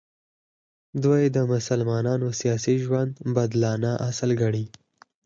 دوی 1.03 1.23
د 1.35 1.37
مسلمانانو 1.53 2.27
سیاسي 2.39 2.75
ژوند 2.83 3.11
بدلانه 3.35 3.91
اصل 4.09 4.29
ګڼي. 4.41 4.65